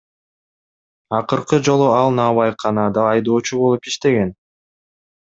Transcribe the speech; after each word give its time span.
Акыркы 1.17 1.59
жолу 1.67 1.89
ал 1.97 2.15
наабайканада 2.21 3.05
айдоочу 3.11 3.61
болуп 3.65 3.91
иштеген. 3.93 4.33